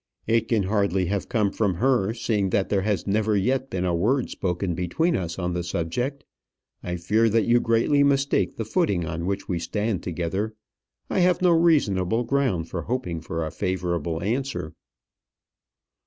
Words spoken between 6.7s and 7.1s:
I